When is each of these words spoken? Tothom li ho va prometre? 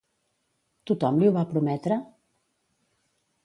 Tothom 0.91 1.21
li 1.23 1.29
ho 1.31 1.35
va 1.37 1.45
prometre? 1.53 2.01